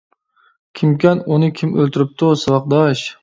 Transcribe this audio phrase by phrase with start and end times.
[0.79, 3.05] كىمكەن؟ ئۇنى كىم ئۆلتۈرۈپتۇ؟» «ساۋاقداش!